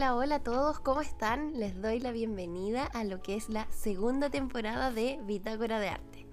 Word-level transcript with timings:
Hola, 0.00 0.16
hola 0.16 0.34
a 0.36 0.42
todos, 0.42 0.80
¿cómo 0.80 1.02
están? 1.02 1.60
Les 1.60 1.82
doy 1.82 2.00
la 2.00 2.10
bienvenida 2.10 2.86
a 2.86 3.04
lo 3.04 3.20
que 3.20 3.34
es 3.34 3.50
la 3.50 3.70
segunda 3.70 4.30
temporada 4.30 4.90
de 4.90 5.18
Bitácora 5.24 5.78
de 5.78 5.90
Arte. 5.90 6.26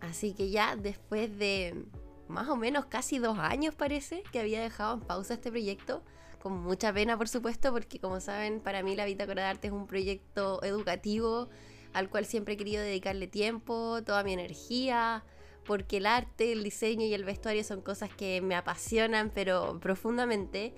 Así 0.00 0.32
que 0.32 0.48
ya 0.48 0.76
después 0.76 1.38
de 1.38 1.84
más 2.26 2.48
o 2.48 2.56
menos 2.56 2.86
casi 2.86 3.18
dos 3.18 3.38
años 3.38 3.74
parece 3.74 4.22
que 4.32 4.40
había 4.40 4.62
dejado 4.62 4.94
en 4.94 5.00
pausa 5.00 5.34
este 5.34 5.50
proyecto, 5.50 6.02
con 6.40 6.54
mucha 6.62 6.90
pena 6.90 7.18
por 7.18 7.28
supuesto, 7.28 7.70
porque 7.70 8.00
como 8.00 8.18
saben, 8.18 8.60
para 8.60 8.82
mí 8.82 8.96
la 8.96 9.04
Bitácora 9.04 9.42
de 9.42 9.48
Arte 9.48 9.66
es 9.66 9.74
un 9.74 9.86
proyecto 9.86 10.62
educativo 10.62 11.50
al 11.92 12.08
cual 12.08 12.24
siempre 12.24 12.54
he 12.54 12.56
querido 12.56 12.82
dedicarle 12.82 13.26
tiempo, 13.26 14.02
toda 14.04 14.24
mi 14.24 14.32
energía, 14.32 15.22
porque 15.66 15.98
el 15.98 16.06
arte, 16.06 16.50
el 16.50 16.64
diseño 16.64 17.04
y 17.04 17.12
el 17.12 17.24
vestuario 17.24 17.62
son 17.62 17.82
cosas 17.82 18.08
que 18.08 18.40
me 18.40 18.54
apasionan, 18.54 19.30
pero 19.34 19.80
profundamente 19.80 20.72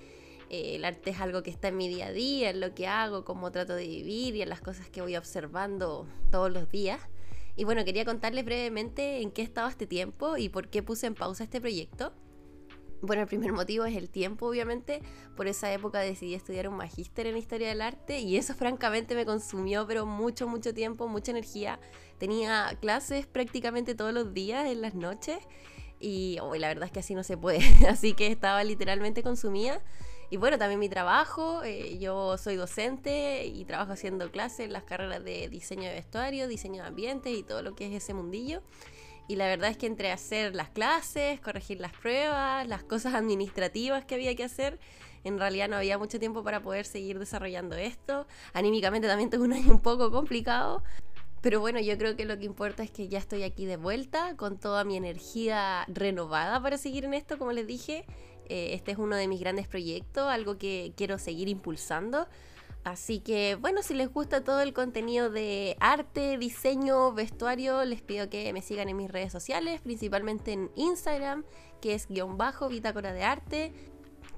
eh, 0.51 0.77
el 0.77 0.84
arte 0.84 1.11
es 1.11 1.20
algo 1.20 1.43
que 1.43 1.51
está 1.51 1.69
en 1.69 1.77
mi 1.77 1.88
día 1.88 2.07
a 2.07 2.12
día, 2.12 2.51
en 2.51 2.61
lo 2.61 2.75
que 2.75 2.87
hago, 2.87 3.25
cómo 3.25 3.51
trato 3.51 3.75
de 3.75 3.87
vivir 3.87 4.37
y 4.37 4.43
en 4.43 4.48
las 4.48 4.61
cosas 4.61 4.88
que 4.88 5.02
voy 5.02 5.16
observando 5.16 6.07
todos 6.30 6.51
los 6.51 6.71
días. 6.71 7.01
Y 7.57 7.65
bueno, 7.65 7.84
quería 7.84 8.05
contarles 8.05 8.45
brevemente 8.45 9.21
en 9.21 9.30
qué 9.30 9.43
estaba 9.43 9.69
este 9.69 9.87
tiempo 9.87 10.37
y 10.37 10.48
por 10.48 10.69
qué 10.69 10.83
puse 10.83 11.07
en 11.07 11.15
pausa 11.15 11.45
este 11.45 11.61
proyecto. 11.61 12.12
Bueno, 13.01 13.23
el 13.23 13.29
primer 13.29 13.52
motivo 13.52 13.84
es 13.84 13.97
el 13.97 14.09
tiempo, 14.11 14.47
obviamente. 14.47 15.02
Por 15.37 15.47
esa 15.47 15.73
época 15.73 16.01
decidí 16.01 16.34
estudiar 16.34 16.69
un 16.69 16.77
magíster 16.77 17.27
en 17.27 17.37
historia 17.37 17.69
del 17.69 17.80
arte 17.80 18.21
y 18.21 18.37
eso 18.37 18.55
francamente 18.57 19.15
me 19.15 19.24
consumió, 19.24 19.87
pero 19.87 20.07
mucho, 20.07 20.49
mucho 20.49 20.74
tiempo, 20.74 21.09
mucha 21.09 21.30
energía. 21.30 21.79
Tenía 22.19 22.77
clases 22.80 23.27
prácticamente 23.27 23.95
todos 23.95 24.13
los 24.13 24.35
días 24.35 24.66
en 24.66 24.80
las 24.80 24.95
noches 24.95 25.38
y 26.01 26.38
la 26.59 26.69
verdad 26.69 26.87
es 26.87 26.93
que 26.93 27.01
así 27.01 27.15
no 27.15 27.23
se 27.23 27.37
puede. 27.37 27.60
Así 27.88 28.15
que 28.15 28.29
estaba 28.29 28.63
literalmente 28.65 29.23
consumida. 29.23 29.82
Y 30.30 30.37
bueno, 30.37 30.59
también 30.59 30.79
mi 30.79 30.90
trabajo, 30.90 31.62
eh, 31.65 31.98
yo 31.98 32.37
soy 32.37 32.57
docente 32.57 33.46
y 33.46 33.65
trabajo 33.65 33.93
haciendo 33.93 34.30
clases 34.30 34.60
en 34.60 34.74
las 34.74 34.85
carreras 34.85 35.24
de 35.24 35.48
diseño 35.48 35.85
de 35.85 35.95
vestuario, 35.95 36.48
diseño 36.48 36.82
de 36.82 36.88
ambiente 36.88 37.30
y 37.30 37.43
todo 37.43 37.62
lo 37.62 37.74
que 37.74 37.87
es 37.87 38.02
ese 38.02 38.12
mundillo. 38.12 38.62
Y 39.26 39.37
la 39.37 39.46
verdad 39.46 39.70
es 39.70 39.79
que 39.79 39.87
entre 39.87 40.10
hacer 40.10 40.54
las 40.54 40.68
clases, 40.68 41.40
corregir 41.40 41.80
las 41.80 41.93
pruebas, 41.93 42.66
las 42.68 42.82
cosas 42.82 43.15
administrativas 43.15 44.04
que 44.04 44.16
había 44.16 44.35
que 44.35 44.45
hacer, 44.45 44.79
en 45.24 45.38
realidad 45.38 45.68
no 45.68 45.76
había 45.76 45.96
mucho 45.98 46.18
tiempo 46.18 46.45
para 46.45 46.63
poder 46.63 46.85
seguir 46.85 47.18
desarrollando 47.18 47.76
esto. 47.76 48.26
Anímicamente 48.52 49.09
también 49.09 49.30
tuve 49.30 49.45
un 49.45 49.54
año 49.54 49.73
un 49.73 49.80
poco 49.80 50.10
complicado. 50.10 50.82
Pero 51.40 51.60
bueno, 51.60 51.79
yo 51.80 51.96
creo 51.96 52.16
que 52.16 52.24
lo 52.24 52.37
que 52.37 52.45
importa 52.45 52.82
es 52.82 52.90
que 52.90 53.09
ya 53.09 53.18
estoy 53.18 53.45
aquí 53.45 53.65
de 53.65 53.76
vuelta, 53.76 54.35
con 54.37 54.59
toda 54.59 54.85
mi 54.85 54.96
energía 54.96 55.85
renovada 55.87 56.60
para 56.60 56.79
seguir 56.79 57.04
en 57.04 57.15
esto, 57.15 57.38
como 57.38 57.52
les 57.52 57.66
dije. 57.66 58.04
Eh, 58.49 58.74
este 58.74 58.93
es 58.93 58.99
uno 58.99 59.16
de 59.16 59.29
mis 59.29 59.41
grandes 59.41 59.68
proyectos, 59.68 60.27
algo 60.29 60.59
que 60.59 60.93
quiero 60.96 61.18
seguir 61.18 61.49
impulsando. 61.49 62.27
Así 62.85 63.21
que 63.21 63.57
bueno, 63.57 63.82
si 63.82 63.95
les 63.95 64.12
gusta 64.12 64.44
todo 64.44 64.60
el 64.60 64.72
contenido 64.72 65.31
de 65.31 65.77
arte, 65.81 66.38
diseño, 66.38 67.12
vestuario, 67.12 67.84
les 67.84 68.00
pido 68.03 68.31
que 68.31 68.53
me 68.53 68.62
sigan 68.62 68.88
en 68.88 68.97
mis 68.97 69.10
redes 69.10 69.32
sociales, 69.32 69.81
principalmente 69.82 70.53
en 70.53 70.71
Instagram, 70.75 71.44
que 71.81 71.94
es 71.94 72.09
guion 72.09 72.38
bajo, 72.38 72.69
bitácora 72.69 73.12
de 73.12 73.25
arte, 73.25 73.72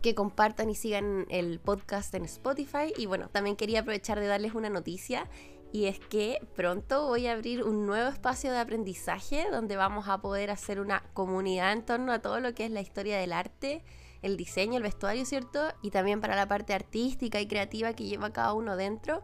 que 0.03 0.14
compartan 0.14 0.70
y 0.70 0.75
sigan 0.75 1.27
el 1.28 1.61
podcast 1.61 2.14
en 2.14 2.25
Spotify. 2.25 2.92
Y 2.97 3.06
bueno, 3.06 3.28
también 3.28 3.56
quería 3.56 3.81
aprovechar 3.81 4.19
de 4.19 4.27
darles 4.27 4.55
una 4.55 4.70
noticia. 4.70 5.28
Y 5.72 5.86
es 5.86 6.00
que 6.00 6.44
pronto 6.56 7.06
voy 7.06 7.28
a 7.28 7.32
abrir 7.32 7.62
un 7.62 7.86
nuevo 7.86 8.08
espacio 8.08 8.50
de 8.50 8.58
aprendizaje 8.58 9.46
donde 9.50 9.76
vamos 9.76 10.08
a 10.08 10.20
poder 10.20 10.50
hacer 10.50 10.80
una 10.80 11.04
comunidad 11.12 11.72
en 11.72 11.84
torno 11.84 12.12
a 12.12 12.18
todo 12.18 12.40
lo 12.40 12.54
que 12.54 12.64
es 12.64 12.72
la 12.72 12.80
historia 12.80 13.19
del 13.19 13.32
arte, 13.32 13.84
el 14.22 14.36
diseño, 14.36 14.78
el 14.78 14.82
vestuario, 14.82 15.25
¿cierto? 15.25 15.72
Y 15.80 15.91
también 15.91 16.20
para 16.20 16.34
la 16.34 16.48
parte 16.48 16.75
artística 16.75 17.41
y 17.41 17.47
creativa 17.47 17.92
que 17.92 18.04
lleva 18.04 18.32
cada 18.32 18.53
uno 18.53 18.76
dentro. 18.76 19.22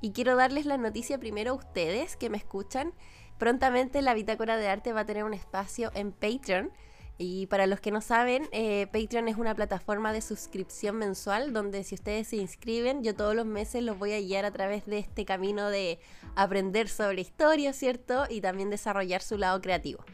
Y 0.00 0.10
quiero 0.10 0.36
darles 0.36 0.66
la 0.66 0.76
noticia 0.76 1.18
primero 1.18 1.52
a 1.52 1.54
ustedes 1.54 2.16
que 2.16 2.28
me 2.28 2.38
escuchan. 2.38 2.92
Prontamente 3.38 4.02
la 4.02 4.14
Bitácora 4.14 4.56
de 4.56 4.68
Arte 4.68 4.92
va 4.92 5.00
a 5.00 5.06
tener 5.06 5.24
un 5.24 5.32
espacio 5.32 5.92
en 5.94 6.12
Patreon. 6.12 6.72
Y 7.16 7.46
para 7.46 7.66
los 7.66 7.78
que 7.78 7.92
no 7.92 8.00
saben, 8.00 8.48
eh, 8.50 8.88
Patreon 8.92 9.28
es 9.28 9.36
una 9.36 9.54
plataforma 9.54 10.12
de 10.12 10.20
suscripción 10.20 10.96
mensual 10.96 11.52
donde 11.52 11.84
si 11.84 11.94
ustedes 11.94 12.28
se 12.28 12.36
inscriben, 12.36 13.04
yo 13.04 13.14
todos 13.14 13.36
los 13.36 13.46
meses 13.46 13.84
los 13.84 13.98
voy 13.98 14.12
a 14.14 14.20
guiar 14.20 14.44
a 14.44 14.50
través 14.50 14.84
de 14.86 14.98
este 14.98 15.24
camino 15.24 15.70
de 15.70 16.00
aprender 16.34 16.88
sobre 16.88 17.20
historia, 17.20 17.72
¿cierto? 17.72 18.24
Y 18.28 18.40
también 18.40 18.68
desarrollar 18.68 19.22
su 19.22 19.38
lado 19.38 19.60
creativo. 19.60 20.04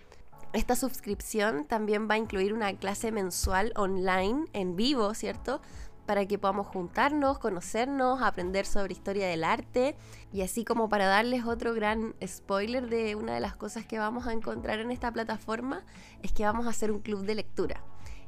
Esta 0.52 0.76
suscripción 0.76 1.64
también 1.64 2.08
va 2.10 2.14
a 2.14 2.18
incluir 2.18 2.52
una 2.52 2.76
clase 2.76 3.12
mensual 3.12 3.72
online 3.76 4.44
en 4.52 4.76
vivo, 4.76 5.14
¿cierto? 5.14 5.62
Para 6.10 6.26
que 6.26 6.38
podamos 6.38 6.66
juntarnos, 6.66 7.38
conocernos, 7.38 8.20
aprender 8.20 8.66
sobre 8.66 8.92
historia 8.92 9.28
del 9.28 9.44
arte 9.44 9.94
y 10.32 10.40
así 10.42 10.64
como 10.64 10.88
para 10.88 11.06
darles 11.06 11.44
otro 11.44 11.72
gran 11.72 12.16
spoiler 12.26 12.88
de 12.88 13.14
una 13.14 13.32
de 13.32 13.38
las 13.38 13.54
cosas 13.54 13.86
que 13.86 14.00
vamos 14.00 14.26
a 14.26 14.32
encontrar 14.32 14.80
en 14.80 14.90
esta 14.90 15.12
plataforma 15.12 15.84
es 16.24 16.32
que 16.32 16.42
vamos 16.42 16.66
a 16.66 16.70
hacer 16.70 16.90
un 16.90 16.98
club 16.98 17.24
de 17.24 17.36
lectura 17.36 17.84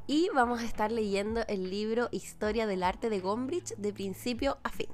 y 0.06 0.28
vamos 0.32 0.60
a 0.60 0.64
estar 0.64 0.92
leyendo 0.92 1.40
el 1.48 1.70
libro 1.70 2.08
Historia 2.12 2.68
del 2.68 2.84
arte 2.84 3.10
de 3.10 3.18
Gombrich 3.18 3.74
de 3.74 3.92
principio 3.92 4.58
a 4.62 4.68
fin. 4.68 4.86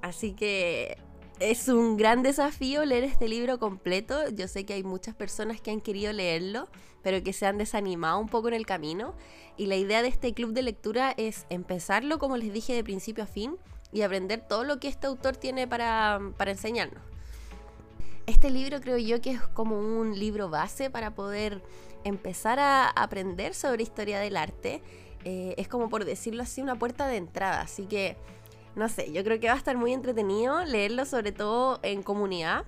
Así 0.00 0.34
que 0.34 0.98
es 1.40 1.68
un 1.68 1.96
gran 1.96 2.22
desafío 2.22 2.84
leer 2.84 3.04
este 3.04 3.28
libro 3.28 3.58
completo. 3.58 4.28
Yo 4.30 4.48
sé 4.48 4.64
que 4.64 4.74
hay 4.74 4.84
muchas 4.84 5.14
personas 5.14 5.60
que 5.60 5.70
han 5.70 5.80
querido 5.80 6.12
leerlo, 6.12 6.68
pero 7.02 7.22
que 7.22 7.32
se 7.32 7.46
han 7.46 7.58
desanimado 7.58 8.18
un 8.18 8.28
poco 8.28 8.48
en 8.48 8.54
el 8.54 8.66
camino. 8.66 9.14
Y 9.56 9.66
la 9.66 9.76
idea 9.76 10.02
de 10.02 10.08
este 10.08 10.32
club 10.32 10.52
de 10.52 10.62
lectura 10.62 11.12
es 11.16 11.46
empezarlo, 11.50 12.18
como 12.18 12.36
les 12.36 12.52
dije, 12.52 12.74
de 12.74 12.84
principio 12.84 13.24
a 13.24 13.26
fin 13.26 13.56
y 13.92 14.02
aprender 14.02 14.40
todo 14.40 14.64
lo 14.64 14.78
que 14.80 14.88
este 14.88 15.06
autor 15.06 15.36
tiene 15.36 15.66
para, 15.66 16.20
enseñarnos. 16.46 17.02
Este 18.26 18.50
libro 18.50 18.80
creo 18.80 18.98
yo 18.98 19.20
que 19.20 19.32
es 19.32 19.40
como 19.40 19.78
un 19.78 20.18
libro 20.18 20.48
base 20.48 20.88
para 20.88 21.14
poder 21.14 21.62
empezar 22.04 22.58
a 22.58 22.88
aprender 22.88 23.54
sobre 23.54 23.82
historia 23.82 24.18
del 24.18 24.36
arte. 24.36 24.82
Eh, 25.24 25.54
es 25.58 25.68
como 25.68 25.88
por 25.88 26.04
decirlo 26.04 26.42
así, 26.42 26.62
una 26.62 26.76
puerta 26.78 27.06
de 27.06 27.16
entrada. 27.16 27.60
Así 27.60 27.86
que 27.86 28.16
no 28.76 28.88
sé, 28.88 29.12
yo 29.12 29.22
creo 29.24 29.38
que 29.40 29.48
va 29.48 29.54
a 29.54 29.58
estar 29.58 29.76
muy 29.76 29.92
entretenido 29.92 30.64
leerlo 30.64 31.04
sobre 31.04 31.32
todo 31.32 31.80
en 31.82 32.02
comunidad. 32.02 32.64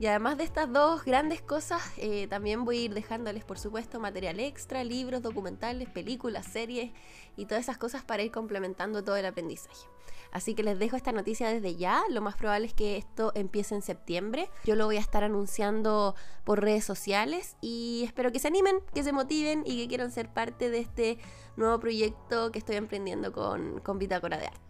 Y 0.00 0.06
además 0.06 0.36
de 0.36 0.44
estas 0.44 0.72
dos 0.72 1.04
grandes 1.04 1.40
cosas, 1.40 1.80
eh, 1.98 2.26
también 2.26 2.64
voy 2.64 2.78
a 2.78 2.80
ir 2.82 2.94
dejándoles, 2.94 3.44
por 3.44 3.60
supuesto, 3.60 4.00
material 4.00 4.40
extra, 4.40 4.82
libros, 4.82 5.22
documentales, 5.22 5.88
películas, 5.88 6.46
series 6.46 6.90
y 7.36 7.46
todas 7.46 7.62
esas 7.62 7.78
cosas 7.78 8.02
para 8.02 8.24
ir 8.24 8.32
complementando 8.32 9.04
todo 9.04 9.14
el 9.16 9.24
aprendizaje. 9.24 9.86
Así 10.32 10.56
que 10.56 10.64
les 10.64 10.80
dejo 10.80 10.96
esta 10.96 11.12
noticia 11.12 11.48
desde 11.48 11.76
ya. 11.76 12.02
Lo 12.10 12.20
más 12.20 12.34
probable 12.34 12.66
es 12.66 12.74
que 12.74 12.96
esto 12.96 13.30
empiece 13.36 13.76
en 13.76 13.82
septiembre. 13.82 14.50
Yo 14.64 14.74
lo 14.74 14.86
voy 14.86 14.96
a 14.96 15.00
estar 15.00 15.22
anunciando 15.22 16.16
por 16.42 16.60
redes 16.60 16.84
sociales 16.84 17.56
y 17.60 18.02
espero 18.04 18.32
que 18.32 18.40
se 18.40 18.48
animen, 18.48 18.80
que 18.92 19.04
se 19.04 19.12
motiven 19.12 19.62
y 19.64 19.80
que 19.80 19.86
quieran 19.86 20.10
ser 20.10 20.28
parte 20.28 20.70
de 20.70 20.80
este 20.80 21.18
nuevo 21.56 21.78
proyecto 21.78 22.50
que 22.50 22.58
estoy 22.58 22.74
emprendiendo 22.74 23.32
con, 23.32 23.78
con 23.78 24.00
Bitácora 24.00 24.38
de 24.38 24.46
Arte. 24.48 24.63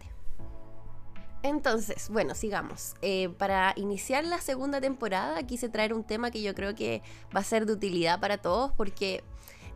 Entonces, 1.45 2.09
bueno, 2.09 2.33
sigamos. 2.33 2.95
Eh, 3.03 3.29
para 3.37 3.73
iniciar 3.75 4.25
la 4.25 4.41
segunda 4.41 4.81
temporada 4.81 5.43
quise 5.43 5.69
traer 5.69 5.93
un 5.93 6.03
tema 6.03 6.31
que 6.31 6.41
yo 6.41 6.55
creo 6.55 6.73
que 6.73 7.03
va 7.35 7.41
a 7.41 7.43
ser 7.43 7.67
de 7.67 7.73
utilidad 7.73 8.19
para 8.19 8.39
todos 8.39 8.71
porque, 8.71 9.23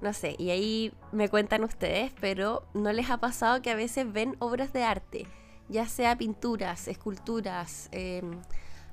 no 0.01 0.11
sé, 0.13 0.35
y 0.39 0.49
ahí 0.49 0.91
me 1.11 1.29
cuentan 1.29 1.63
ustedes, 1.63 2.11
pero 2.19 2.63
¿no 2.73 2.91
les 2.91 3.11
ha 3.11 3.19
pasado 3.19 3.61
que 3.61 3.69
a 3.69 3.75
veces 3.75 4.11
ven 4.11 4.35
obras 4.39 4.73
de 4.73 4.83
arte, 4.83 5.27
ya 5.67 5.87
sea 5.87 6.17
pinturas, 6.17 6.87
esculturas, 6.87 7.87
em, 7.91 8.41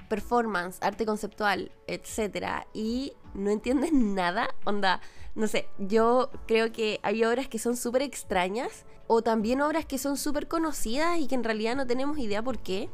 performance, 0.08 0.78
arte 0.80 1.06
conceptual, 1.06 1.72
etcétera, 1.86 2.66
y 2.72 3.12
no 3.34 3.50
entienden 3.50 4.14
nada? 4.14 4.48
Onda, 4.64 5.00
no 5.34 5.48
sé, 5.48 5.68
yo 5.78 6.30
creo 6.46 6.72
que 6.72 7.00
hay 7.02 7.24
obras 7.24 7.48
que 7.48 7.58
son 7.58 7.76
súper 7.76 8.02
extrañas 8.02 8.84
o 9.06 9.22
también 9.22 9.60
obras 9.60 9.84
que 9.84 9.98
son 9.98 10.16
súper 10.16 10.48
conocidas 10.48 11.18
y 11.18 11.26
que 11.26 11.34
en 11.34 11.44
realidad 11.44 11.76
no 11.76 11.86
tenemos 11.86 12.18
idea 12.18 12.42
por 12.42 12.58
qué. 12.58 12.88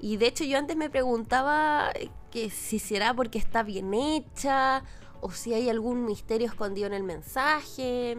Y 0.00 0.16
de 0.16 0.26
hecho 0.26 0.44
yo 0.44 0.58
antes 0.58 0.76
me 0.76 0.90
preguntaba 0.90 1.92
que 2.30 2.50
si 2.50 2.78
será 2.78 3.14
porque 3.14 3.38
está 3.38 3.62
bien 3.62 3.94
hecha 3.94 4.84
o 5.20 5.30
si 5.32 5.54
hay 5.54 5.68
algún 5.68 6.04
misterio 6.04 6.46
escondido 6.46 6.86
en 6.86 6.94
el 6.94 7.02
mensaje. 7.02 8.18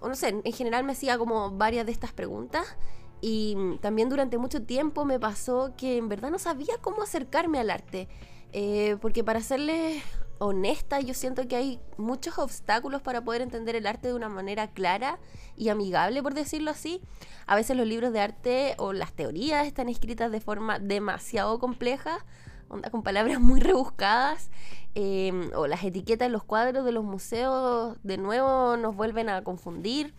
O 0.00 0.08
no 0.08 0.14
sé, 0.14 0.28
en 0.28 0.52
general 0.52 0.84
me 0.84 0.92
hacía 0.92 1.18
como 1.18 1.50
varias 1.50 1.86
de 1.86 1.92
estas 1.92 2.12
preguntas. 2.12 2.76
Y 3.20 3.56
también 3.80 4.08
durante 4.08 4.38
mucho 4.38 4.62
tiempo 4.62 5.04
me 5.04 5.18
pasó 5.18 5.74
que 5.76 5.96
en 5.96 6.08
verdad 6.08 6.30
no 6.30 6.38
sabía 6.38 6.76
cómo 6.80 7.02
acercarme 7.02 7.58
al 7.58 7.70
arte. 7.70 8.08
Eh, 8.52 8.96
porque 9.00 9.22
para 9.24 9.40
serles 9.40 10.02
honesta, 10.38 11.00
yo 11.00 11.14
siento 11.14 11.46
que 11.48 11.56
hay 11.56 11.80
muchos 11.96 12.38
obstáculos 12.38 13.02
para 13.02 13.22
poder 13.22 13.42
entender 13.42 13.76
el 13.76 13.86
arte 13.86 14.08
de 14.08 14.14
una 14.14 14.28
manera 14.28 14.68
clara 14.68 15.18
y 15.56 15.68
amigable, 15.68 16.22
por 16.22 16.34
decirlo 16.34 16.70
así. 16.70 17.00
A 17.46 17.56
veces 17.56 17.76
los 17.76 17.86
libros 17.86 18.12
de 18.12 18.20
arte 18.20 18.74
o 18.78 18.92
las 18.92 19.12
teorías 19.12 19.66
están 19.66 19.88
escritas 19.88 20.30
de 20.30 20.40
forma 20.40 20.78
demasiado 20.78 21.58
compleja, 21.58 22.24
con 22.90 23.02
palabras 23.02 23.40
muy 23.40 23.60
rebuscadas, 23.60 24.50
em, 24.94 25.50
o 25.54 25.66
las 25.66 25.82
etiquetas 25.84 26.26
en 26.26 26.32
los 26.32 26.44
cuadros 26.44 26.84
de 26.84 26.92
los 26.92 27.04
museos 27.04 27.96
de 28.02 28.18
nuevo 28.18 28.76
nos 28.76 28.94
vuelven 28.94 29.28
a 29.28 29.42
confundir. 29.42 30.14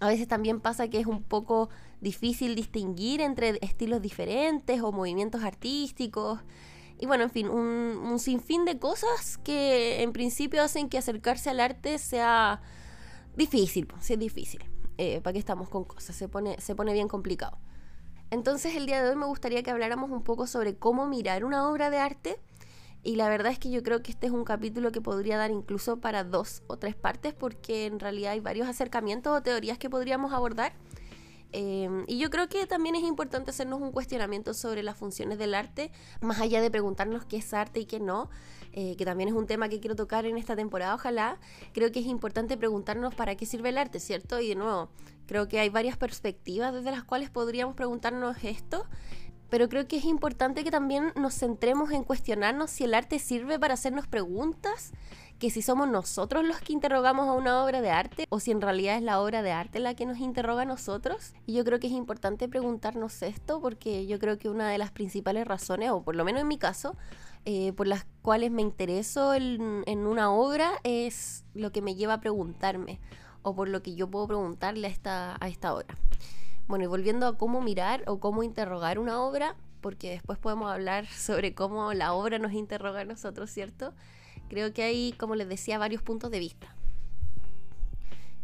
A 0.00 0.08
veces 0.08 0.28
también 0.28 0.60
pasa 0.60 0.88
que 0.88 1.00
es 1.00 1.06
un 1.06 1.22
poco 1.22 1.68
difícil 2.00 2.54
distinguir 2.54 3.20
entre 3.20 3.58
estilos 3.60 4.00
diferentes 4.02 4.80
o 4.80 4.92
movimientos 4.92 5.42
artísticos. 5.42 6.40
Y 7.00 7.06
bueno, 7.06 7.24
en 7.24 7.30
fin, 7.30 7.48
un, 7.48 8.18
sinfín 8.18 8.64
de 8.64 8.78
cosas 8.78 9.38
que 9.38 10.02
en 10.02 10.12
principio 10.12 10.62
hacen 10.62 10.88
que 10.88 10.98
acercarse 10.98 11.50
al 11.50 11.60
arte 11.60 11.98
sea 11.98 12.60
difícil, 13.36 13.88
sí 14.00 14.14
es 14.14 14.18
difícil. 14.18 14.64
Eh, 14.96 15.20
¿Para 15.20 15.32
qué 15.32 15.38
estamos 15.38 15.68
con 15.68 15.84
cosas? 15.84 16.16
Se 16.16 16.28
pone, 16.28 16.60
se 16.60 16.74
pone 16.74 16.92
bien 16.92 17.06
complicado. 17.06 17.58
Entonces 18.30 18.74
el 18.74 18.86
día 18.86 19.02
de 19.02 19.10
hoy 19.10 19.16
me 19.16 19.26
gustaría 19.26 19.62
que 19.62 19.70
habláramos 19.70 20.10
un 20.10 20.22
poco 20.22 20.46
sobre 20.46 20.76
cómo 20.76 21.06
mirar 21.06 21.44
una 21.44 21.68
obra 21.68 21.88
de 21.88 21.98
arte 21.98 22.40
y 23.02 23.16
la 23.16 23.28
verdad 23.28 23.52
es 23.52 23.58
que 23.58 23.70
yo 23.70 23.82
creo 23.82 24.02
que 24.02 24.10
este 24.10 24.26
es 24.26 24.32
un 24.32 24.44
capítulo 24.44 24.92
que 24.92 25.00
podría 25.00 25.38
dar 25.38 25.50
incluso 25.50 25.98
para 25.98 26.24
dos 26.24 26.62
o 26.66 26.76
tres 26.76 26.94
partes 26.94 27.32
porque 27.32 27.86
en 27.86 28.00
realidad 28.00 28.32
hay 28.32 28.40
varios 28.40 28.68
acercamientos 28.68 29.34
o 29.34 29.42
teorías 29.42 29.78
que 29.78 29.88
podríamos 29.88 30.32
abordar. 30.32 30.72
Em, 31.52 32.04
y 32.06 32.18
yo 32.18 32.28
creo 32.28 32.48
que 32.48 32.66
también 32.66 32.94
es 32.94 33.02
importante 33.02 33.50
hacernos 33.50 33.80
un 33.80 33.90
cuestionamiento 33.90 34.52
sobre 34.52 34.82
las 34.82 34.96
funciones 34.96 35.38
del 35.38 35.54
arte, 35.54 35.90
más 36.20 36.40
allá 36.40 36.60
de 36.60 36.70
preguntarnos 36.70 37.24
qué 37.24 37.38
es 37.38 37.54
arte 37.54 37.80
y 37.80 37.86
qué 37.86 38.00
no, 38.00 38.28
eh, 38.72 38.96
que 38.96 39.04
también 39.04 39.30
es 39.30 39.34
un 39.34 39.46
tema 39.46 39.68
que 39.68 39.80
quiero 39.80 39.96
tocar 39.96 40.26
en 40.26 40.36
esta 40.36 40.56
temporada, 40.56 40.94
ojalá. 40.94 41.38
Creo 41.72 41.90
que 41.90 42.00
es 42.00 42.06
importante 42.06 42.56
preguntarnos 42.56 43.14
para 43.14 43.34
qué 43.36 43.46
sirve 43.46 43.70
el 43.70 43.78
arte, 43.78 43.98
¿cierto? 43.98 44.40
Y 44.40 44.48
de 44.48 44.54
nuevo, 44.56 44.90
creo 45.26 45.48
que 45.48 45.58
hay 45.58 45.70
varias 45.70 45.96
perspectivas 45.96 46.74
desde 46.74 46.90
las 46.90 47.04
cuales 47.04 47.30
podríamos 47.30 47.74
preguntarnos 47.74 48.36
esto 48.42 48.86
pero 49.50 49.68
creo 49.68 49.88
que 49.88 49.96
es 49.96 50.04
importante 50.04 50.62
que 50.62 50.70
también 50.70 51.12
nos 51.16 51.34
centremos 51.34 51.90
en 51.92 52.04
cuestionarnos 52.04 52.70
si 52.70 52.84
el 52.84 52.94
arte 52.94 53.18
sirve 53.18 53.58
para 53.58 53.74
hacernos 53.74 54.06
preguntas, 54.06 54.92
que 55.38 55.50
si 55.50 55.62
somos 55.62 55.88
nosotros 55.88 56.44
los 56.44 56.58
que 56.58 56.72
interrogamos 56.72 57.28
a 57.28 57.32
una 57.32 57.62
obra 57.62 57.80
de 57.80 57.90
arte 57.90 58.26
o 58.28 58.40
si 58.40 58.50
en 58.50 58.60
realidad 58.60 58.96
es 58.96 59.02
la 59.02 59.20
obra 59.20 59.42
de 59.42 59.52
arte 59.52 59.78
la 59.78 59.94
que 59.94 60.04
nos 60.04 60.18
interroga 60.18 60.62
a 60.62 60.64
nosotros. 60.64 61.32
Y 61.46 61.54
yo 61.54 61.64
creo 61.64 61.78
que 61.78 61.86
es 61.86 61.92
importante 61.92 62.48
preguntarnos 62.48 63.22
esto 63.22 63.60
porque 63.60 64.06
yo 64.06 64.18
creo 64.18 64.38
que 64.38 64.48
una 64.48 64.68
de 64.68 64.78
las 64.78 64.90
principales 64.90 65.46
razones, 65.46 65.90
o 65.90 66.02
por 66.02 66.16
lo 66.16 66.24
menos 66.24 66.42
en 66.42 66.48
mi 66.48 66.58
caso, 66.58 66.96
eh, 67.44 67.72
por 67.72 67.86
las 67.86 68.04
cuales 68.22 68.50
me 68.50 68.62
intereso 68.62 69.32
en, 69.32 69.60
una 69.86 70.32
obra 70.32 70.72
es 70.82 71.44
lo 71.54 71.70
que 71.70 71.82
me 71.82 71.94
lleva 71.94 72.14
a 72.14 72.20
preguntarme 72.20 72.98
o 73.42 73.54
por 73.54 73.68
lo 73.68 73.82
que 73.82 73.94
yo 73.94 74.10
puedo 74.10 74.26
preguntarle 74.26 74.88
a 74.88 74.90
esta, 74.90 75.36
a 75.40 75.48
esta 75.48 75.72
obra. 75.72 75.96
Bueno, 76.66 76.84
y 76.84 76.88
volviendo 76.88 77.26
a 77.26 77.38
cómo 77.38 77.60
mirar 77.60 78.02
o 78.06 78.18
cómo 78.18 78.42
interrogar 78.42 78.98
una 78.98 79.22
obra, 79.22 79.54
porque 79.80 80.10
después 80.10 80.38
podemos 80.38 80.70
hablar 80.70 81.06
sobre 81.06 81.54
cómo 81.54 81.94
la 81.94 82.12
obra 82.12 82.38
nos 82.38 82.52
interroga 82.52 83.00
a 83.00 83.04
nosotros, 83.04 83.50
¿cierto? 83.50 83.94
Creo 84.48 84.72
que 84.72 84.82
hay, 84.82 85.12
como 85.12 85.34
les 85.34 85.48
decía, 85.48 85.78
varios 85.78 86.02
puntos 86.02 86.30
de 86.30 86.38
vista. 86.38 86.74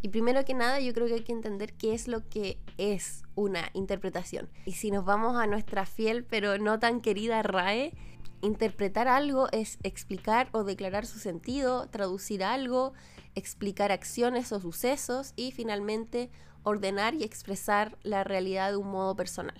Y 0.04 0.08
primero 0.08 0.44
que 0.44 0.52
nada, 0.52 0.80
yo 0.80 0.92
creo 0.92 1.06
que 1.06 1.14
hay 1.14 1.22
que 1.22 1.32
entender 1.32 1.72
qué 1.72 1.94
es 1.94 2.08
lo 2.08 2.28
que 2.28 2.58
es 2.76 3.22
una 3.34 3.70
interpretación. 3.72 4.50
Y 4.66 4.72
si 4.72 4.90
nos 4.90 5.06
vamos 5.06 5.36
a 5.36 5.46
nuestra 5.46 5.86
fiel 5.86 6.24
pero 6.24 6.58
no 6.58 6.78
tan 6.78 7.00
querida 7.00 7.42
RAE, 7.42 7.94
interpretar 8.42 9.08
algo 9.08 9.48
es 9.50 9.78
explicar 9.82 10.50
o 10.52 10.62
declarar 10.62 11.06
su 11.06 11.18
sentido, 11.18 11.88
traducir 11.88 12.44
algo, 12.44 12.92
explicar 13.34 13.92
acciones 13.92 14.52
o 14.52 14.60
sucesos 14.60 15.32
y 15.36 15.52
finalmente 15.52 16.30
ordenar 16.64 17.14
y 17.14 17.24
expresar 17.24 17.96
la 18.02 18.24
realidad 18.24 18.72
de 18.72 18.76
un 18.76 18.90
modo 18.90 19.16
personal. 19.16 19.56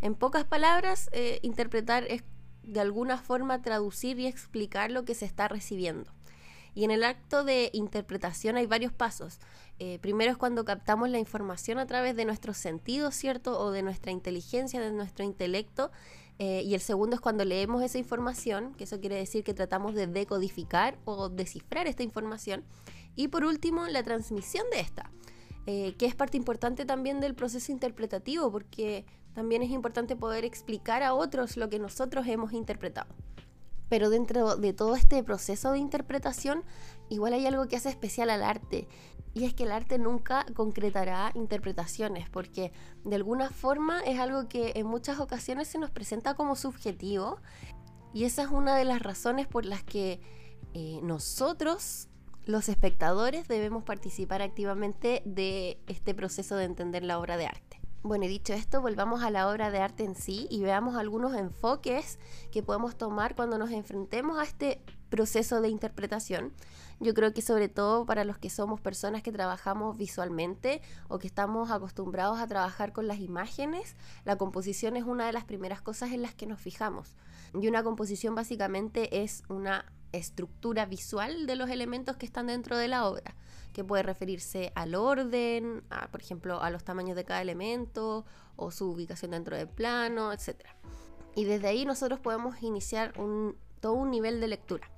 En 0.00 0.14
pocas 0.14 0.44
palabras, 0.44 1.08
eh, 1.12 1.40
interpretar 1.42 2.04
es 2.08 2.22
de 2.66 2.80
alguna 2.80 3.18
forma 3.18 3.62
traducir 3.62 4.18
y 4.18 4.26
explicar 4.26 4.90
lo 4.90 5.04
que 5.04 5.14
se 5.14 5.24
está 5.24 5.48
recibiendo. 5.48 6.10
Y 6.74 6.84
en 6.84 6.90
el 6.90 7.04
acto 7.04 7.44
de 7.44 7.70
interpretación 7.72 8.56
hay 8.56 8.66
varios 8.66 8.92
pasos. 8.92 9.38
Eh, 9.78 9.98
primero 10.00 10.32
es 10.32 10.36
cuando 10.36 10.64
captamos 10.64 11.08
la 11.08 11.18
información 11.18 11.78
a 11.78 11.86
través 11.86 12.16
de 12.16 12.24
nuestros 12.24 12.56
sentidos, 12.56 13.14
¿cierto? 13.14 13.58
O 13.58 13.70
de 13.70 13.82
nuestra 13.82 14.12
inteligencia, 14.12 14.80
de 14.80 14.90
nuestro 14.92 15.24
intelecto. 15.24 15.90
Eh, 16.38 16.62
y 16.64 16.74
el 16.74 16.80
segundo 16.80 17.14
es 17.14 17.20
cuando 17.20 17.44
leemos 17.44 17.82
esa 17.82 17.98
información, 17.98 18.74
que 18.74 18.84
eso 18.84 19.00
quiere 19.00 19.16
decir 19.16 19.44
que 19.44 19.54
tratamos 19.54 19.94
de 19.94 20.08
decodificar 20.08 20.98
o 21.04 21.28
descifrar 21.28 21.86
esta 21.86 22.02
información. 22.02 22.64
Y 23.14 23.28
por 23.28 23.44
último, 23.44 23.86
la 23.86 24.02
transmisión 24.02 24.64
de 24.72 24.80
esta. 24.80 25.10
Eh, 25.66 25.94
que 25.96 26.04
es 26.04 26.14
parte 26.14 26.36
importante 26.36 26.84
también 26.84 27.20
del 27.20 27.34
proceso 27.34 27.72
interpretativo, 27.72 28.50
porque 28.52 29.06
también 29.32 29.62
es 29.62 29.70
importante 29.70 30.14
poder 30.14 30.44
explicar 30.44 31.02
a 31.02 31.14
otros 31.14 31.56
lo 31.56 31.70
que 31.70 31.78
nosotros 31.78 32.26
hemos 32.26 32.52
interpretado. 32.52 33.14
Pero 33.88 34.10
dentro 34.10 34.56
de 34.56 34.74
todo 34.74 34.94
este 34.94 35.22
proceso 35.22 35.72
de 35.72 35.78
interpretación, 35.78 36.64
igual 37.08 37.32
hay 37.32 37.46
algo 37.46 37.66
que 37.66 37.76
hace 37.76 37.88
especial 37.88 38.28
al 38.28 38.42
arte, 38.42 38.88
y 39.32 39.44
es 39.44 39.54
que 39.54 39.64
el 39.64 39.72
arte 39.72 39.98
nunca 39.98 40.44
concretará 40.54 41.32
interpretaciones, 41.34 42.28
porque 42.28 42.72
de 43.04 43.16
alguna 43.16 43.48
forma 43.48 44.00
es 44.00 44.20
algo 44.20 44.48
que 44.48 44.72
en 44.76 44.86
muchas 44.86 45.18
ocasiones 45.18 45.68
se 45.68 45.78
nos 45.78 45.90
presenta 45.90 46.34
como 46.34 46.56
subjetivo, 46.56 47.38
y 48.12 48.24
esa 48.24 48.42
es 48.42 48.50
una 48.50 48.76
de 48.76 48.84
las 48.84 49.00
razones 49.00 49.46
por 49.46 49.64
las 49.64 49.82
que 49.82 50.20
eh, 50.74 51.00
nosotros 51.02 52.08
los 52.46 52.68
espectadores 52.68 53.48
debemos 53.48 53.84
participar 53.84 54.42
activamente 54.42 55.22
de 55.24 55.78
este 55.86 56.14
proceso 56.14 56.56
de 56.56 56.64
entender 56.64 57.02
la 57.02 57.18
obra 57.18 57.36
de 57.36 57.46
arte. 57.46 57.80
Bueno, 58.02 58.26
y 58.26 58.28
dicho 58.28 58.52
esto, 58.52 58.82
volvamos 58.82 59.22
a 59.22 59.30
la 59.30 59.48
obra 59.48 59.70
de 59.70 59.78
arte 59.78 60.04
en 60.04 60.14
sí 60.14 60.46
y 60.50 60.62
veamos 60.62 60.96
algunos 60.96 61.34
enfoques 61.34 62.18
que 62.52 62.62
podemos 62.62 62.96
tomar 62.96 63.34
cuando 63.34 63.56
nos 63.56 63.70
enfrentemos 63.70 64.38
a 64.38 64.42
este 64.42 64.82
proceso 65.08 65.62
de 65.62 65.70
interpretación. 65.70 66.52
Yo 67.00 67.14
creo 67.14 67.32
que 67.32 67.40
sobre 67.40 67.70
todo 67.70 68.04
para 68.04 68.24
los 68.24 68.36
que 68.36 68.50
somos 68.50 68.78
personas 68.78 69.22
que 69.22 69.32
trabajamos 69.32 69.96
visualmente 69.96 70.82
o 71.08 71.18
que 71.18 71.26
estamos 71.26 71.70
acostumbrados 71.70 72.40
a 72.40 72.46
trabajar 72.46 72.92
con 72.92 73.08
las 73.08 73.20
imágenes, 73.20 73.96
la 74.26 74.36
composición 74.36 74.98
es 74.98 75.04
una 75.04 75.24
de 75.24 75.32
las 75.32 75.44
primeras 75.44 75.80
cosas 75.80 76.12
en 76.12 76.20
las 76.20 76.34
que 76.34 76.46
nos 76.46 76.60
fijamos. 76.60 77.16
Y 77.58 77.68
una 77.68 77.82
composición 77.82 78.34
básicamente 78.34 79.22
es 79.22 79.44
una 79.48 79.86
estructura 80.16 80.86
visual 80.86 81.46
de 81.46 81.56
los 81.56 81.70
elementos 81.70 82.16
que 82.16 82.26
están 82.26 82.46
dentro 82.46 82.76
de 82.76 82.88
la 82.88 83.06
obra, 83.06 83.34
que 83.72 83.84
puede 83.84 84.02
referirse 84.02 84.72
al 84.74 84.94
orden, 84.94 85.84
por 86.10 86.20
ejemplo, 86.20 86.62
a 86.62 86.70
los 86.70 86.84
tamaños 86.84 87.16
de 87.16 87.24
cada 87.24 87.42
elemento 87.42 88.24
o 88.56 88.70
su 88.70 88.90
ubicación 88.90 89.32
dentro 89.32 89.56
del 89.56 89.68
plano, 89.68 90.32
etc. 90.32 90.66
Y 91.34 91.44
desde 91.44 91.68
ahí 91.68 91.84
nosotros 91.84 92.20
podemos 92.20 92.62
iniciar 92.62 93.12
todo 93.80 93.92
un 93.92 94.10
nivel 94.10 94.40
de 94.40 94.48
lectura. 94.48 94.88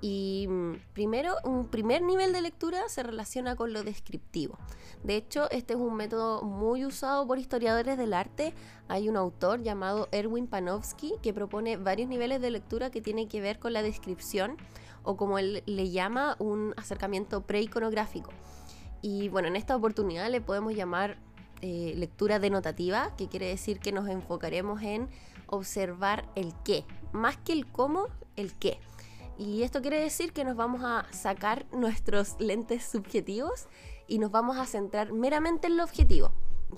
Y 0.00 0.46
mm, 0.48 0.74
primero, 0.92 1.34
un 1.44 1.68
primer 1.68 2.02
nivel 2.02 2.32
de 2.32 2.42
lectura 2.42 2.88
se 2.88 3.02
relaciona 3.02 3.56
con 3.56 3.72
lo 3.72 3.82
descriptivo. 3.82 4.58
De 5.02 5.16
hecho, 5.16 5.50
este 5.50 5.74
es 5.74 5.78
un 5.78 5.94
método 5.94 6.42
muy 6.42 6.84
usado 6.84 7.26
por 7.26 7.38
historiadores 7.38 7.96
del 7.96 8.12
arte. 8.12 8.52
Hay 8.88 9.08
un 9.08 9.16
autor 9.16 9.62
llamado 9.62 10.08
Erwin 10.12 10.46
Panofsky 10.46 11.14
que 11.22 11.32
propone 11.32 11.76
varios 11.76 12.08
niveles 12.08 12.40
de 12.40 12.50
lectura 12.50 12.90
que 12.90 13.00
tienen 13.00 13.28
que 13.28 13.40
ver 13.40 13.58
con 13.58 13.72
la 13.72 13.82
descripción 13.82 14.56
o 15.02 15.16
como 15.16 15.38
él 15.38 15.62
le 15.66 15.90
llama, 15.90 16.36
un 16.40 16.74
acercamiento 16.76 17.42
preiconográfico. 17.42 18.30
Y 19.02 19.28
bueno, 19.28 19.48
en 19.48 19.56
esta 19.56 19.76
oportunidad 19.76 20.28
le 20.30 20.40
podemos 20.40 20.74
llamar 20.74 21.16
eh, 21.62 21.94
lectura 21.96 22.38
denotativa, 22.38 23.14
que 23.16 23.28
quiere 23.28 23.46
decir 23.46 23.78
que 23.78 23.92
nos 23.92 24.08
enfocaremos 24.08 24.82
en 24.82 25.08
observar 25.46 26.28
el 26.34 26.52
qué, 26.64 26.84
más 27.12 27.36
que 27.36 27.52
el 27.52 27.66
cómo, 27.66 28.08
el 28.34 28.52
qué. 28.54 28.78
Y 29.38 29.62
esto 29.62 29.82
quiere 29.82 30.00
decir 30.00 30.32
que 30.32 30.44
nos 30.44 30.56
vamos 30.56 30.82
a 30.82 31.06
sacar 31.12 31.66
nuestros 31.72 32.36
lentes 32.40 32.84
subjetivos 32.84 33.66
y 34.06 34.18
nos 34.18 34.30
vamos 34.30 34.56
a 34.56 34.66
centrar 34.66 35.12
meramente 35.12 35.66
en 35.66 35.76
lo 35.76 35.84
objetivo. 35.84 36.32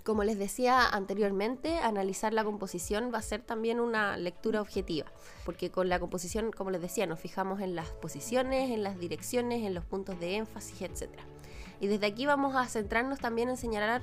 Como 0.04 0.22
les 0.22 0.38
decía 0.38 0.86
anteriormente, 0.86 1.78
analizar 1.78 2.32
la 2.34 2.44
composición 2.44 3.10
va 3.12 3.18
a 3.18 3.22
ser 3.22 3.42
también 3.42 3.80
una 3.80 4.16
lectura 4.16 4.60
objetiva, 4.60 5.06
porque 5.44 5.70
con 5.70 5.88
la 5.88 5.98
composición, 5.98 6.52
como 6.52 6.70
les 6.70 6.82
decía, 6.82 7.06
nos 7.06 7.20
fijamos 7.20 7.60
en 7.60 7.74
las 7.74 7.88
posiciones, 7.88 8.70
en 8.70 8.82
las 8.82 8.98
direcciones, 8.98 9.64
en 9.64 9.74
los 9.74 9.84
puntos 9.84 10.20
de 10.20 10.36
énfasis, 10.36 10.82
etc. 10.82 11.08
Y 11.80 11.86
desde 11.86 12.06
aquí 12.06 12.26
vamos 12.26 12.54
a 12.54 12.66
centrarnos 12.66 13.18
también 13.18 13.48
en 13.48 13.56
señalar 13.56 14.02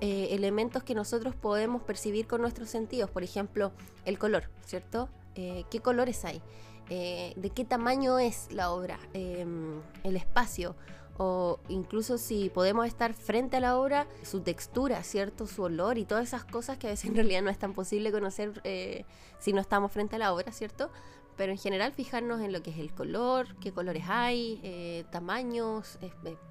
eh, 0.00 0.28
elementos 0.30 0.84
que 0.84 0.94
nosotros 0.94 1.34
podemos 1.34 1.82
percibir 1.82 2.26
con 2.26 2.40
nuestros 2.40 2.68
sentidos, 2.68 3.10
por 3.10 3.24
ejemplo, 3.24 3.72
el 4.04 4.18
color, 4.18 4.50
¿cierto? 4.64 5.08
Eh, 5.34 5.64
¿Qué 5.70 5.80
colores 5.80 6.24
hay? 6.24 6.40
Eh, 6.88 7.32
de 7.36 7.50
qué 7.50 7.64
tamaño 7.64 8.18
es 8.18 8.48
la 8.52 8.70
obra, 8.70 8.98
em, 9.12 9.80
el 10.04 10.16
espacio, 10.16 10.76
o 11.18 11.58
incluso 11.68 12.18
si 12.18 12.50
podemos 12.50 12.86
estar 12.86 13.14
frente 13.14 13.56
a 13.56 13.60
la 13.60 13.76
obra, 13.78 14.06
su 14.22 14.40
textura, 14.40 15.02
¿cierto? 15.02 15.46
Su 15.46 15.62
olor 15.62 15.98
y 15.98 16.04
todas 16.04 16.28
esas 16.28 16.44
cosas 16.44 16.78
que 16.78 16.86
a 16.86 16.90
veces 16.90 17.06
en 17.10 17.16
realidad 17.16 17.42
no 17.42 17.50
es 17.50 17.58
tan 17.58 17.72
posible 17.72 18.12
conocer 18.12 18.60
eh, 18.64 19.04
si 19.38 19.52
no 19.52 19.60
estamos 19.60 19.90
frente 19.90 20.16
a 20.16 20.18
la 20.18 20.32
obra, 20.32 20.52
¿cierto? 20.52 20.90
Pero 21.36 21.52
en 21.52 21.58
general 21.58 21.92
fijarnos 21.92 22.40
en 22.40 22.52
lo 22.52 22.62
que 22.62 22.70
es 22.70 22.78
el 22.78 22.94
color, 22.94 23.56
qué 23.56 23.72
colores 23.72 24.04
hay, 24.08 24.60
eh, 24.62 25.04
tamaños, 25.10 25.98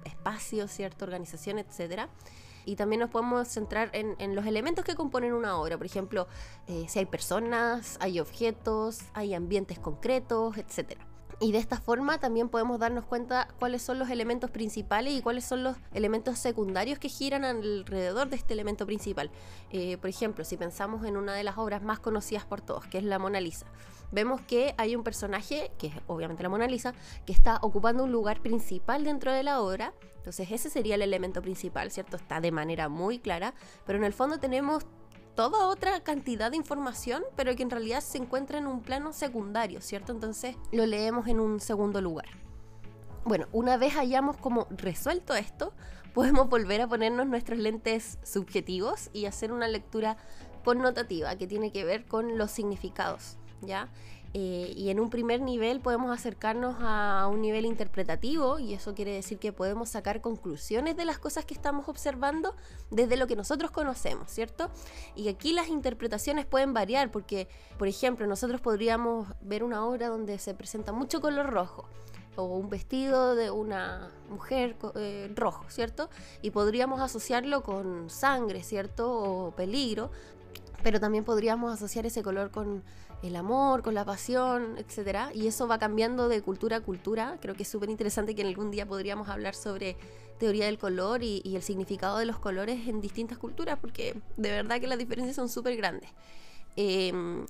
espacios, 0.04 0.70
¿cierto? 0.70 1.04
Organización, 1.04 1.58
etcétera 1.58 2.08
y 2.66 2.76
también 2.76 3.00
nos 3.00 3.10
podemos 3.10 3.48
centrar 3.48 3.90
en, 3.94 4.34
los 4.34 4.44
elementos 4.44 4.84
que 4.84 4.94
componen 4.94 5.32
una 5.32 5.56
obra. 5.56 5.78
Por 5.78 5.86
ejemplo, 5.86 6.26
eh, 6.66 6.84
si 6.88 6.98
hay 6.98 7.06
personas, 7.06 7.96
hay 8.00 8.20
objetos, 8.20 9.00
hay 9.14 9.32
ambientes 9.32 9.78
concretos, 9.78 10.58
etc. 10.58 10.98
Y 11.38 11.52
de 11.52 11.58
esta 11.58 11.78
forma 11.78 12.18
también 12.18 12.48
podemos 12.48 12.78
darnos 12.78 13.04
cuenta 13.04 13.48
cuáles 13.58 13.82
son 13.82 13.98
los 13.98 14.08
elementos 14.08 14.50
principales 14.50 15.12
y 15.12 15.20
cuáles 15.20 15.44
son 15.44 15.62
los 15.62 15.76
elementos 15.92 16.38
secundarios 16.38 16.98
que 16.98 17.10
giran 17.10 17.44
alrededor 17.44 18.30
de 18.30 18.36
este 18.36 18.54
elemento 18.54 18.86
principal. 18.86 19.30
Eh, 19.70 19.98
por 19.98 20.08
ejemplo, 20.08 20.46
si 20.46 20.56
pensamos 20.56 21.04
en 21.04 21.18
una 21.18 21.34
de 21.34 21.44
las 21.44 21.58
obras 21.58 21.82
más 21.82 21.98
conocidas 21.98 22.46
por 22.46 22.62
todos, 22.62 22.86
que 22.86 22.96
es 22.96 23.04
la 23.04 23.18
Mona 23.18 23.40
Lisa, 23.40 23.66
vemos 24.12 24.40
que 24.40 24.74
hay 24.78 24.96
un 24.96 25.02
personaje, 25.02 25.72
que 25.76 25.88
es 25.88 25.94
obviamente 26.06 26.42
la 26.42 26.48
Mona 26.48 26.68
Lisa, 26.68 26.94
que 27.26 27.34
está 27.34 27.58
ocupando 27.60 28.04
un 28.04 28.12
lugar 28.12 28.40
principal 28.40 29.04
dentro 29.04 29.30
de 29.30 29.42
la 29.42 29.60
obra. 29.60 29.92
Entonces 30.16 30.50
ese 30.50 30.70
sería 30.70 30.94
el 30.94 31.02
elemento 31.02 31.42
principal, 31.42 31.90
¿cierto? 31.90 32.16
Está 32.16 32.40
de 32.40 32.50
manera 32.50 32.88
muy 32.88 33.18
clara, 33.18 33.52
pero 33.84 33.98
en 33.98 34.04
el 34.04 34.14
fondo 34.14 34.38
tenemos 34.38 34.86
toda 35.36 35.68
otra 35.68 36.00
cantidad 36.00 36.50
de 36.50 36.56
información, 36.56 37.22
pero 37.36 37.54
que 37.54 37.62
en 37.62 37.70
realidad 37.70 38.00
se 38.00 38.18
encuentra 38.18 38.58
en 38.58 38.66
un 38.66 38.80
plano 38.80 39.12
secundario, 39.12 39.80
¿cierto? 39.80 40.12
Entonces 40.12 40.56
lo 40.72 40.86
leemos 40.86 41.28
en 41.28 41.38
un 41.38 41.60
segundo 41.60 42.00
lugar. 42.00 42.26
Bueno, 43.24 43.46
una 43.52 43.76
vez 43.76 43.96
hayamos 43.96 44.36
como 44.38 44.66
resuelto 44.70 45.34
esto, 45.34 45.72
podemos 46.14 46.48
volver 46.48 46.80
a 46.80 46.88
ponernos 46.88 47.26
nuestros 47.26 47.58
lentes 47.58 48.18
subjetivos 48.24 49.10
y 49.12 49.26
hacer 49.26 49.52
una 49.52 49.68
lectura 49.68 50.16
connotativa 50.64 51.36
que 51.36 51.46
tiene 51.46 51.70
que 51.70 51.84
ver 51.84 52.06
con 52.06 52.38
los 52.38 52.50
significados, 52.50 53.36
¿ya? 53.60 53.88
Eh, 54.38 54.74
y 54.76 54.90
en 54.90 55.00
un 55.00 55.08
primer 55.08 55.40
nivel 55.40 55.80
podemos 55.80 56.10
acercarnos 56.10 56.76
a 56.80 57.26
un 57.32 57.40
nivel 57.40 57.64
interpretativo 57.64 58.58
y 58.58 58.74
eso 58.74 58.94
quiere 58.94 59.12
decir 59.12 59.38
que 59.38 59.50
podemos 59.50 59.88
sacar 59.88 60.20
conclusiones 60.20 60.94
de 60.94 61.06
las 61.06 61.18
cosas 61.18 61.46
que 61.46 61.54
estamos 61.54 61.88
observando 61.88 62.54
desde 62.90 63.16
lo 63.16 63.26
que 63.26 63.34
nosotros 63.34 63.70
conocemos, 63.70 64.30
¿cierto? 64.30 64.68
Y 65.14 65.28
aquí 65.28 65.54
las 65.54 65.68
interpretaciones 65.68 66.44
pueden 66.44 66.74
variar 66.74 67.10
porque, 67.10 67.48
por 67.78 67.88
ejemplo, 67.88 68.26
nosotros 68.26 68.60
podríamos 68.60 69.26
ver 69.40 69.64
una 69.64 69.86
obra 69.86 70.08
donde 70.08 70.38
se 70.38 70.52
presenta 70.52 70.92
mucho 70.92 71.22
color 71.22 71.46
rojo 71.46 71.88
o 72.36 72.44
un 72.44 72.68
vestido 72.68 73.34
de 73.36 73.50
una 73.50 74.10
mujer 74.28 74.76
eh, 74.96 75.32
rojo, 75.34 75.64
¿cierto? 75.68 76.10
Y 76.42 76.50
podríamos 76.50 77.00
asociarlo 77.00 77.62
con 77.62 78.10
sangre, 78.10 78.62
¿cierto? 78.62 79.10
O 79.10 79.50
peligro, 79.52 80.10
pero 80.82 81.00
también 81.00 81.24
podríamos 81.24 81.72
asociar 81.72 82.06
ese 82.06 82.22
color 82.22 82.50
con 82.50 82.82
el 83.22 83.36
amor, 83.36 83.82
con 83.82 83.94
la 83.94 84.04
pasión, 84.04 84.76
etc. 84.78 85.30
Y 85.34 85.46
eso 85.46 85.66
va 85.66 85.78
cambiando 85.78 86.28
de 86.28 86.42
cultura 86.42 86.78
a 86.78 86.80
cultura. 86.80 87.38
Creo 87.40 87.54
que 87.54 87.62
es 87.62 87.68
súper 87.68 87.90
interesante 87.90 88.34
que 88.34 88.42
en 88.42 88.48
algún 88.48 88.70
día 88.70 88.86
podríamos 88.86 89.28
hablar 89.28 89.54
sobre 89.54 89.96
teoría 90.38 90.66
del 90.66 90.78
color 90.78 91.22
y, 91.22 91.42
el 91.54 91.62
significado 91.62 92.18
de 92.18 92.26
los 92.26 92.38
colores 92.38 92.88
en 92.88 93.00
distintas 93.00 93.38
culturas, 93.38 93.78
porque 93.80 94.14
de 94.36 94.50
verdad 94.50 94.80
que 94.80 94.86
las 94.86 94.98
diferencias 94.98 95.36
son 95.36 95.48
súper 95.48 95.76
grandes. 95.76 96.10
Em, 96.76 97.46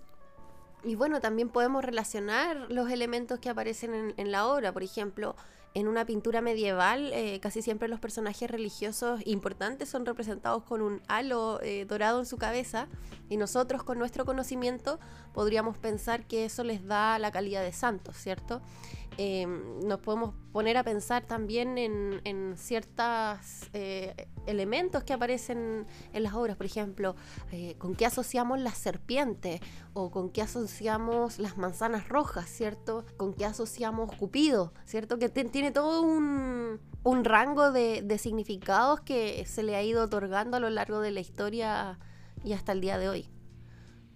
y 0.85 0.95
bueno, 0.95 1.21
también 1.21 1.49
podemos 1.49 1.85
relacionar 1.85 2.67
los 2.71 2.91
elementos 2.91 3.41
que 3.41 3.49
aparecen 3.49 3.93
en, 3.93 4.15
en 4.17 4.31
la 4.31 4.47
obra. 4.47 4.73
Por 4.73 4.85
ejemplo, 4.85 5.35
en 5.75 5.89
una 5.89 6.07
pintura 6.07 6.41
medieval, 6.41 7.13
eh, 7.13 7.39
casi 7.41 7.61
siempre 7.61 7.89
los 7.89 8.01
personajes 8.01 8.51
religiosos 8.51 9.21
importantes 9.27 9.89
son 9.89 10.07
representados 10.07 10.63
con 10.63 10.81
un 10.81 11.03
halo 11.07 11.61
eh, 11.63 11.85
dorado 11.85 12.19
en 12.19 12.27
su 12.27 12.39
cabeza 12.39 12.89
y 13.29 13.37
nosotros 13.37 13.83
con 13.83 13.99
nuestro 13.99 14.25
conocimiento 14.25 14.99
podríamos 15.35 15.77
pensar 15.77 16.27
que 16.27 16.47
eso 16.47 16.65
les 16.65 16.87
da 16.87 17.19
la 17.19 17.31
calidad 17.31 17.63
de 17.63 17.73
santos, 17.73 18.17
¿cierto? 18.17 18.63
Em, 19.19 19.81
nos 19.81 20.01
podemos 20.01 20.35
poner 20.53 20.77
a 20.77 20.85
pensar 20.85 21.25
también 21.25 21.79
en, 21.79 22.55
ciertos 22.57 23.39
eh, 23.73 24.29
elementos 24.47 25.05
que 25.05 25.15
aparecen 25.15 25.87
en 26.13 26.23
las 26.23 26.35
obras, 26.35 26.57
por 26.57 26.67
ejemplo, 26.67 27.17
eh, 27.51 27.77
con 27.79 27.95
qué 27.95 28.05
asociamos 28.05 28.59
las 28.61 28.77
serpientes 28.77 29.61
o 29.95 30.11
con 30.11 30.31
qué 30.31 30.43
asociamos 30.43 31.39
las 31.39 31.57
manzanas 31.57 32.09
rojas, 32.09 32.49
¿cierto? 32.49 33.05
Con 33.17 33.33
qué 33.33 33.47
asociamos 33.47 34.15
Cupido, 34.15 34.73
¿cierto? 34.85 35.19
Que 35.19 35.29
tiene 35.29 35.71
todo 35.71 36.03
un, 36.03 36.81
rango 37.25 37.73
de, 37.73 38.03
de 38.03 38.19
significados 38.19 39.01
que 39.01 39.45
se 39.47 39.63
le 39.63 39.77
ha 39.77 39.83
ido 39.83 40.05
otorgando 40.05 40.59
a 40.59 40.61
lo 40.61 40.71
largo 40.71 41.01
de 41.01 41.11
la 41.11 41.21
historia 41.21 41.99
y 42.45 42.53
hasta 42.53 42.73
el 42.73 42.81
día 42.81 42.99
de 42.99 43.09
hoy. 43.09 43.36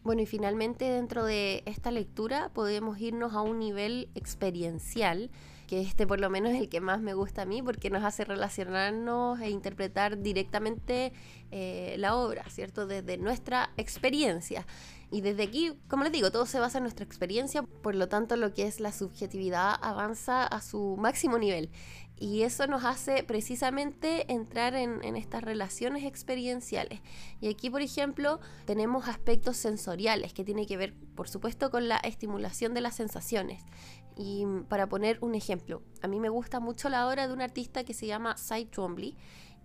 Bueno, 0.02 0.22
y 0.22 0.26
finalmente 0.26 0.86
dentro 0.86 1.24
de 1.24 1.62
esta 1.66 1.90
lectura 1.90 2.50
podemos 2.54 2.98
irnos 2.98 3.34
a 3.34 3.42
un 3.42 3.58
nivel 3.58 4.08
experiencial, 4.14 5.30
que 5.66 5.82
este 5.82 6.06
por 6.06 6.20
lo 6.20 6.30
menos 6.30 6.52
es 6.52 6.58
el 6.58 6.70
que 6.70 6.80
más 6.80 7.02
me 7.02 7.12
gusta 7.12 7.42
a 7.42 7.44
mí 7.44 7.62
porque 7.62 7.90
nos 7.90 8.02
hace 8.02 8.24
relacionarnos 8.24 9.38
e 9.40 9.50
interpretar 9.50 10.18
directamente 10.22 11.12
eh, 11.50 11.96
la 11.98 12.16
obra, 12.16 12.44
¿cierto? 12.48 12.86
Desde 12.86 13.18
nuestra 13.18 13.72
experiencia. 13.76 14.66
Y 15.10 15.22
desde 15.22 15.42
aquí, 15.42 15.72
como 15.88 16.04
les 16.04 16.12
digo, 16.12 16.30
todo 16.30 16.46
se 16.46 16.60
basa 16.60 16.78
en 16.78 16.84
nuestra 16.84 17.04
experiencia, 17.04 17.62
por 17.62 17.96
lo 17.96 18.08
tanto 18.08 18.36
lo 18.36 18.54
que 18.54 18.66
es 18.66 18.78
la 18.78 18.92
subjetividad 18.92 19.74
avanza 19.80 20.44
a 20.44 20.60
su 20.60 20.96
máximo 20.96 21.36
nivel. 21.36 21.70
Y 22.20 22.42
eso 22.42 22.66
nos 22.66 22.84
hace 22.84 23.24
precisamente 23.24 24.30
entrar 24.30 24.74
en, 24.74 25.02
estas 25.16 25.42
relaciones 25.42 26.04
experienciales. 26.04 27.00
Y 27.40 27.48
aquí, 27.48 27.70
por 27.70 27.80
ejemplo, 27.80 28.40
tenemos 28.66 29.08
aspectos 29.08 29.56
sensoriales 29.56 30.34
que 30.34 30.44
tienen 30.44 30.66
que 30.66 30.76
ver, 30.76 30.94
por 31.16 31.30
supuesto, 31.30 31.70
con 31.70 31.88
la 31.88 31.96
estimulación 31.96 32.74
de 32.74 32.82
las 32.82 32.94
sensaciones. 32.94 33.64
Y 34.16 34.44
para 34.68 34.86
poner 34.86 35.16
un 35.22 35.34
ejemplo, 35.34 35.82
a 36.02 36.08
mí 36.08 36.20
me 36.20 36.28
gusta 36.28 36.60
mucho 36.60 36.90
la 36.90 37.08
obra 37.08 37.26
de 37.26 37.32
un 37.32 37.40
artista 37.40 37.84
que 37.84 37.94
se 37.94 38.06
llama 38.06 38.36
Cy 38.36 38.66
Twombly. 38.66 39.16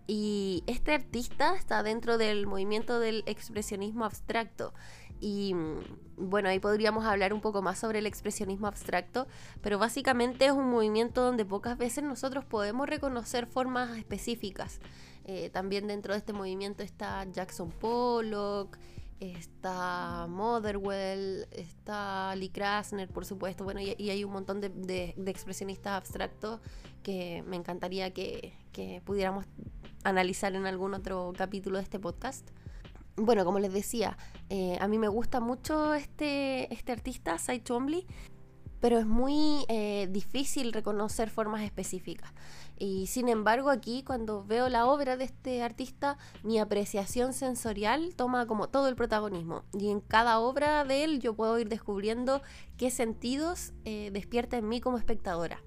Y 0.07 0.63
este 0.65 0.93
artista 0.93 1.55
está 1.55 1.83
dentro 1.83 2.17
del 2.17 2.47
movimiento 2.47 2.99
del 3.01 3.23
expresionismo 3.25 4.05
abstracto. 4.05 4.73
Y 5.19 5.53
mm, 5.53 5.79
bueno, 6.17 6.49
ahí 6.49 6.59
podríamos 6.59 7.05
hablar 7.05 7.33
un 7.33 7.41
poco 7.41 7.61
más 7.61 7.79
sobre 7.79 7.99
el 7.99 8.05
expresionismo 8.05 8.67
abstracto, 8.67 9.27
pero 9.61 9.77
básicamente 9.79 10.45
es 10.45 10.51
un 10.51 10.69
movimiento 10.69 11.21
donde 11.21 11.45
pocas 11.45 11.77
veces 11.77 12.03
nosotros 12.03 12.45
podemos 12.45 12.87
reconocer 12.87 13.45
formas 13.47 13.97
específicas. 13.97 14.79
Eh, 15.25 15.49
también 15.49 15.87
dentro 15.87 16.13
de 16.13 16.19
este 16.19 16.33
movimiento 16.33 16.83
está 16.83 17.25
Jackson 17.31 17.71
Pollock, 17.71 18.77
está 19.19 20.27
Motherwell, 20.29 21.47
está 21.51 22.35
Lee 22.35 22.49
Krasner, 22.49 23.09
por 23.09 23.25
supuesto, 23.25 23.63
bueno, 23.63 23.79
y, 23.81 24.09
hay 24.09 24.23
un 24.23 24.31
montón 24.31 24.61
de, 24.61 25.15
expresionistas 25.25 25.93
abstractos 25.93 26.59
que 27.01 27.43
me 27.47 27.55
encantaría 27.55 28.13
que, 28.13 28.53
que 28.71 29.01
pudiéramos 29.05 29.45
analizar 30.03 30.53
en 30.55 30.65
algún 30.65 30.93
otro 30.93 31.33
capítulo 31.35 31.77
de 31.77 31.83
este 31.83 31.99
podcast 31.99 32.49
bueno, 33.17 33.45
como 33.45 33.59
les 33.59 33.73
decía, 33.73 34.17
eh, 34.49 34.77
a 34.79 34.87
mí 34.87 34.97
me 34.97 35.07
gusta 35.07 35.39
mucho 35.39 35.93
este, 35.93 36.73
este 36.73 36.91
artista, 36.91 37.37
Cy 37.37 37.59
Twombly, 37.59 38.05
pero 38.81 38.99
es 38.99 39.05
muy 39.05 39.65
eh, 39.67 40.07
difícil 40.11 40.73
reconocer 40.73 41.29
formas 41.29 41.63
específicas. 41.63 42.31
Y 42.77 43.07
sin 43.07 43.29
embargo, 43.29 43.69
aquí 43.69 44.03
cuando 44.03 44.43
veo 44.43 44.69
la 44.69 44.85
obra 44.85 45.17
de 45.17 45.23
este 45.23 45.63
artista, 45.63 46.17
mi 46.43 46.59
apreciación 46.59 47.33
sensorial 47.33 48.15
toma 48.15 48.45
como 48.45 48.67
todo 48.67 48.89
el 48.89 48.95
protagonismo. 48.95 49.63
Y 49.73 49.89
en 49.89 50.01
cada 50.01 50.39
obra 50.39 50.83
de 50.83 51.03
él 51.03 51.19
yo 51.19 51.35
puedo 51.35 51.57
ir 51.57 51.69
descubriendo 51.69 52.41
qué 52.77 52.91
sentidos 52.91 53.73
eh, 53.85 54.11
despierta 54.11 54.57
en 54.57 54.67
mí 54.67 54.81
como 54.81 54.97
espectadora. 54.97 55.61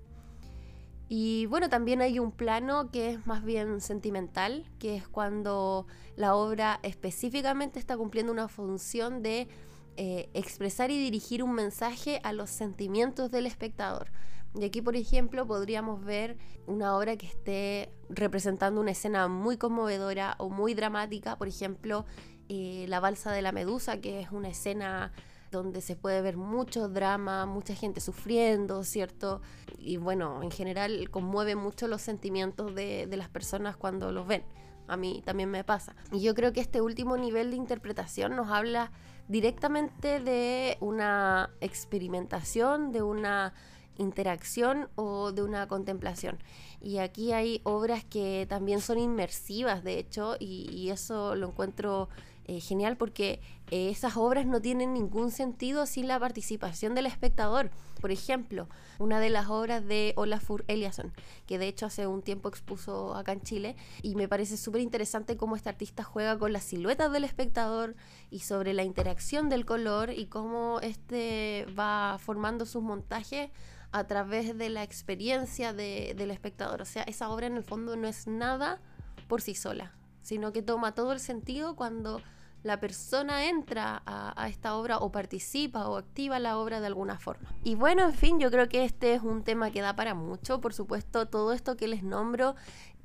Y 1.08 1.46
bueno, 1.46 1.70
también 1.70 2.02
hay 2.02 2.18
un 2.18 2.32
plano 2.32 2.90
que 2.90 3.10
es 3.10 3.26
más 3.26 3.42
bien 3.42 3.80
sentimental, 3.80 4.70
que 4.78 4.96
es 4.96 5.08
cuando 5.08 5.86
la 6.16 6.34
obra 6.34 6.80
específicamente 6.82 7.78
está 7.78 7.96
cumpliendo 7.96 8.30
una 8.30 8.48
función 8.48 9.22
de 9.22 9.48
eh, 9.96 10.28
expresar 10.34 10.90
y 10.90 10.98
dirigir 10.98 11.42
un 11.42 11.52
mensaje 11.54 12.20
a 12.24 12.32
los 12.32 12.50
sentimientos 12.50 13.30
del 13.30 13.46
espectador. 13.46 14.12
Y 14.54 14.64
aquí, 14.64 14.82
por 14.82 14.96
ejemplo, 14.96 15.46
podríamos 15.46 16.04
ver 16.04 16.36
una 16.66 16.96
obra 16.96 17.16
que 17.16 17.26
esté 17.26 17.90
representando 18.10 18.80
una 18.80 18.90
escena 18.90 19.28
muy 19.28 19.56
conmovedora 19.56 20.36
o 20.38 20.50
muy 20.50 20.74
dramática, 20.74 21.36
por 21.36 21.48
ejemplo, 21.48 22.04
eh, 22.48 22.86
La 22.88 23.00
Balsa 23.00 23.32
de 23.32 23.42
la 23.42 23.52
Medusa, 23.52 24.00
que 24.00 24.20
es 24.20 24.30
una 24.30 24.48
escena 24.48 25.12
donde 25.50 25.80
se 25.80 25.96
puede 25.96 26.20
ver 26.22 26.36
mucho 26.36 26.88
drama, 26.88 27.46
mucha 27.46 27.74
gente 27.74 28.00
sufriendo, 28.00 28.84
¿cierto? 28.84 29.40
Y 29.78 29.96
bueno, 29.96 30.42
en 30.42 30.50
general 30.50 31.10
conmueve 31.10 31.56
mucho 31.56 31.88
los 31.88 32.02
sentimientos 32.02 32.74
de, 32.74 33.08
las 33.16 33.28
personas 33.28 33.76
cuando 33.76 34.12
los 34.12 34.26
ven. 34.26 34.44
A 34.86 34.96
mí 34.96 35.22
también 35.24 35.50
me 35.50 35.64
pasa. 35.64 35.94
Y 36.12 36.20
yo 36.20 36.34
creo 36.34 36.52
que 36.52 36.60
este 36.60 36.80
último 36.80 37.16
nivel 37.16 37.50
de 37.50 37.56
interpretación 37.56 38.36
nos 38.36 38.50
habla 38.50 38.90
directamente 39.28 40.20
de 40.20 40.78
una 40.80 41.50
experimentación, 41.60 42.92
de 42.92 43.02
una 43.02 43.52
interacción 43.98 44.88
o 44.94 45.32
de 45.32 45.42
una 45.42 45.68
contemplación. 45.68 46.38
Y 46.80 46.98
aquí 46.98 47.32
hay 47.32 47.60
obras 47.64 48.04
que 48.04 48.46
también 48.48 48.80
son 48.80 48.98
inmersivas, 48.98 49.84
de 49.84 49.98
hecho, 49.98 50.36
y, 50.38 50.88
eso 50.90 51.34
lo 51.34 51.48
encuentro 51.48 52.08
eh, 52.46 52.60
genial 52.60 52.96
porque 52.96 53.40
esas 53.70 54.16
obras 54.16 54.46
no 54.46 54.60
tienen 54.60 54.94
ningún 54.94 55.30
sentido 55.30 55.87
sin 55.87 56.08
la 56.08 56.18
participación 56.18 56.94
del 56.94 57.06
espectador. 57.06 57.70
Por 58.00 58.10
ejemplo, 58.10 58.68
una 58.98 59.20
de 59.20 59.28
las 59.28 59.48
obras 59.48 59.84
de 59.84 60.12
Olafur 60.16 60.64
Eliasson, 60.68 61.12
que 61.46 61.58
de 61.58 61.68
hecho 61.68 61.87
hace 61.87 62.06
un 62.06 62.22
tiempo 62.22 62.48
expuso 62.48 63.14
acá 63.14 63.32
en 63.32 63.42
Chile, 63.42 63.76
y 64.02 64.14
me 64.14 64.28
parece 64.28 64.56
súper 64.56 64.80
interesante 64.80 65.37
cómo 65.37 65.56
este 65.56 65.68
artista 65.68 66.04
juega 66.04 66.38
con 66.38 66.52
las 66.52 66.64
siluetas 66.64 67.12
del 67.12 67.25
espectador 67.25 67.96
y 68.30 68.40
sobre 68.40 68.72
la 68.72 68.84
interacción 68.84 69.48
del 69.48 69.66
color 69.66 70.10
y 70.10 70.26
cómo 70.26 70.80
este 70.80 71.66
va 71.78 72.18
formando 72.20 72.66
sus 72.66 72.82
montajes 72.82 73.50
a 73.90 74.06
través 74.06 74.56
de 74.56 74.68
la 74.68 74.82
experiencia 74.82 75.72
del 75.72 76.30
espectador. 76.30 76.82
O 76.82 76.84
sea, 76.84 77.02
esa 77.04 77.30
obra 77.30 77.46
en 77.46 77.56
el 77.56 77.64
fondo 77.64 77.96
no 77.96 78.06
es 78.06 78.26
nada 78.26 78.80
por 79.28 79.40
sí 79.40 79.54
sola, 79.54 79.94
sino 80.22 80.52
que 80.52 80.62
toma 80.62 80.94
todo 80.94 81.12
el 81.12 81.20
sentido 81.20 81.75
cuando 81.75 82.20
la 82.62 82.80
persona 82.80 83.48
entra 83.48 84.02
a, 84.04 84.48
esta 84.48 84.76
obra 84.76 84.98
o 84.98 85.12
participa 85.12 85.88
o 85.88 85.96
activa 85.96 86.38
la 86.38 86.58
obra 86.58 86.80
de 86.80 86.86
alguna 86.86 87.18
forma. 87.18 87.54
Y 87.62 87.76
bueno, 87.76 88.04
en 88.04 88.14
fin, 88.14 88.40
yo 88.40 88.50
creo 88.50 88.68
que 88.68 88.84
este 88.84 89.14
es 89.14 89.22
un 89.22 89.44
tema 89.44 89.70
que 89.70 89.80
da 89.80 89.94
para 89.94 90.14
mucho. 90.14 90.60
Por 90.60 90.74
supuesto, 90.74 91.26
todo 91.26 91.52
esto 91.52 91.76
que 91.76 91.88
les 91.88 92.02
nombro 92.02 92.56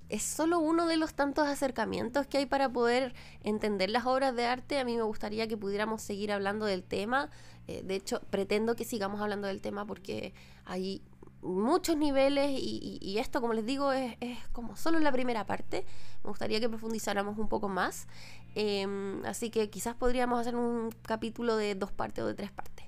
es 0.09 0.23
solo 0.23 0.59
uno 0.59 0.87
de 0.87 0.97
los 0.97 1.13
tantos 1.13 1.47
acercamientos 1.47 2.27
que 2.27 2.39
hay 2.39 2.45
para 2.45 2.69
poder 2.69 3.13
entender 3.43 3.89
las 3.89 4.05
obras 4.05 4.35
de 4.35 4.45
arte. 4.45 4.79
A 4.79 4.85
mí 4.85 4.95
me 4.95 5.03
gustaría 5.03 5.47
que 5.47 5.57
pudiéramos 5.57 6.01
seguir 6.01 6.31
hablando 6.31 6.65
del 6.65 6.83
tema. 6.83 7.29
Eh, 7.67 7.83
de 7.83 7.95
hecho, 7.95 8.21
pretendo 8.29 8.75
que 8.75 8.85
sigamos 8.85 9.21
hablando 9.21 9.47
del 9.47 9.61
tema 9.61 9.85
porque 9.85 10.33
hay 10.65 11.01
muchos 11.43 11.97
niveles 11.97 12.51
y, 12.51 13.17
esto, 13.19 13.41
como 13.41 13.53
les 13.53 13.65
digo, 13.65 13.91
es, 13.91 14.15
como 14.51 14.75
solo 14.75 14.99
la 14.99 15.11
primera 15.11 15.45
parte. 15.45 15.85
Me 16.23 16.29
gustaría 16.29 16.59
que 16.59 16.69
profundizáramos 16.69 17.37
un 17.37 17.47
poco 17.47 17.69
más. 17.69 18.07
Em, 18.55 19.23
así 19.25 19.49
que 19.49 19.69
quizás 19.69 19.95
podríamos 19.95 20.39
hacer 20.39 20.55
un 20.55 20.89
capítulo 21.03 21.55
de 21.55 21.75
dos 21.75 21.91
partes 21.91 22.23
o 22.23 22.27
de 22.27 22.33
tres 22.33 22.51
partes. 22.51 22.85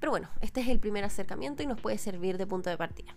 Pero 0.00 0.10
bueno, 0.10 0.28
este 0.40 0.60
es 0.60 0.68
el 0.68 0.78
primer 0.78 1.04
acercamiento 1.04 1.62
y 1.62 1.66
nos 1.66 1.80
puede 1.80 1.98
servir 1.98 2.38
de 2.38 2.46
punto 2.46 2.70
de 2.70 2.76
partida. 2.76 3.14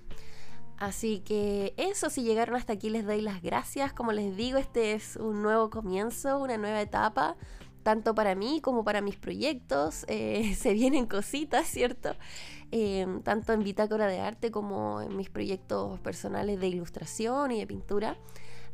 Así 0.77 1.19
que 1.19 1.75
eso, 1.77 2.09
si 2.09 2.23
llegaron 2.23 2.55
hasta 2.55 2.73
aquí 2.73 2.89
les 2.89 3.05
doy 3.05 3.21
las 3.21 3.41
gracias. 3.41 3.93
Como 3.93 4.13
les 4.13 4.35
digo, 4.35 4.57
este 4.57 4.93
es 4.93 5.15
un 5.15 5.43
nuevo 5.43 5.69
comienzo, 5.69 6.39
una 6.39 6.57
nueva 6.57 6.81
etapa 6.81 7.37
tanto 7.83 8.15
para 8.15 8.35
mí 8.35 8.61
como 8.61 8.83
para 8.83 9.01
mis 9.01 9.17
proyectos. 9.17 10.05
Eh, 10.07 10.55
se 10.57 10.73
vienen 10.73 11.05
cositas, 11.05 11.67
¿cierto? 11.67 12.15
Eh, 12.71 13.05
tanto 13.23 13.53
en 13.53 13.63
Bitácora 13.63 14.07
de 14.07 14.19
Arte 14.19 14.51
como 14.51 15.01
en 15.01 15.17
mis 15.17 15.29
proyectos 15.29 15.99
personales 15.99 16.59
de 16.59 16.67
ilustración 16.67 17.51
y 17.51 17.59
de 17.59 17.67
pintura. 17.67 18.17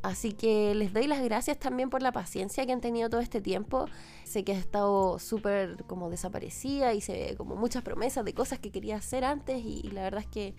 Así 0.03 0.33
que 0.33 0.75
les 0.75 0.93
doy 0.93 1.07
las 1.07 1.23
gracias 1.23 1.57
también 1.57 1.89
por 1.89 2.01
la 2.01 2.11
paciencia 2.11 2.65
que 2.65 2.71
han 2.71 2.81
tenido 2.81 3.09
todo 3.09 3.19
este 3.19 3.41
tiempo. 3.41 3.87
Sé 4.23 4.43
que 4.43 4.53
he 4.53 4.57
estado 4.57 5.17
súper 5.19 5.83
como 5.85 6.09
desaparecida 6.09 6.93
y 6.93 7.01
se 7.01 7.13
ve 7.13 7.35
como 7.35 7.55
muchas 7.55 7.81
promesas 7.81 8.23
de 8.23 8.33
cosas 8.33 8.59
que 8.59 8.71
quería 8.71 8.97
hacer 8.97 9.25
antes 9.25 9.63
y 9.65 9.89
la 9.91 10.03
verdad 10.03 10.21
es 10.21 10.27
que 10.27 10.55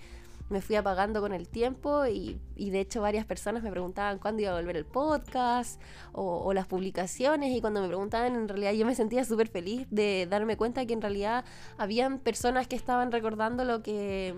me 0.48 0.60
fui 0.60 0.76
apagando 0.76 1.20
con 1.20 1.32
el 1.32 1.48
tiempo 1.48 2.06
y, 2.06 2.40
de 2.56 2.80
hecho 2.80 3.00
varias 3.00 3.26
personas 3.26 3.62
me 3.62 3.70
preguntaban 3.70 4.18
cuándo 4.18 4.42
iba 4.42 4.52
a 4.52 4.54
volver 4.54 4.76
el 4.76 4.84
podcast 4.86 5.80
o, 6.12 6.52
las 6.52 6.66
publicaciones 6.66 7.56
y 7.56 7.60
cuando 7.60 7.80
me 7.80 7.88
preguntaban 7.88 8.34
en 8.34 8.48
realidad 8.48 8.72
yo 8.72 8.86
me 8.86 8.94
sentía 8.94 9.24
súper 9.24 9.48
feliz 9.48 9.86
de 9.90 10.26
darme 10.28 10.56
cuenta 10.56 10.86
que 10.86 10.94
en 10.94 11.02
realidad 11.02 11.44
habían 11.76 12.18
personas 12.18 12.66
que 12.66 12.76
estaban 12.76 13.12
recordando 13.12 13.64
lo 13.64 13.82
que, 13.82 14.34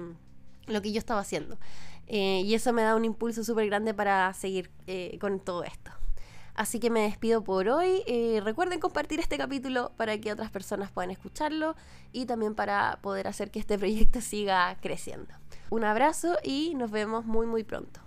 lo 0.66 0.82
que 0.82 0.92
yo 0.92 0.98
estaba 0.98 1.20
haciendo. 1.20 1.58
Eh, 2.06 2.42
y 2.44 2.54
eso 2.54 2.72
me 2.72 2.82
da 2.82 2.96
un 2.96 3.04
impulso 3.04 3.44
súper 3.44 3.66
grande 3.66 3.94
para 3.94 4.32
seguir 4.34 4.70
eh, 4.88 5.16
con 5.20 5.38
todo 5.38 5.62
esto. 5.62 5.99
Así 6.60 6.78
que 6.78 6.90
me 6.90 7.00
despido 7.00 7.42
por 7.42 7.70
hoy. 7.70 8.02
Eh, 8.06 8.42
recuerden 8.44 8.80
compartir 8.80 9.18
este 9.18 9.38
capítulo 9.38 9.92
para 9.96 10.18
que 10.18 10.30
otras 10.30 10.50
personas 10.50 10.90
puedan 10.90 11.10
escucharlo 11.10 11.74
y 12.12 12.26
también 12.26 12.54
para 12.54 12.98
poder 13.00 13.28
hacer 13.28 13.50
que 13.50 13.58
este 13.60 13.78
proyecto 13.78 14.20
siga 14.20 14.76
creciendo. 14.82 15.32
Un 15.70 15.84
abrazo 15.84 16.36
y 16.44 16.74
nos 16.74 16.90
vemos 16.90 17.24
muy 17.24 17.46
muy 17.46 17.64
pronto. 17.64 18.02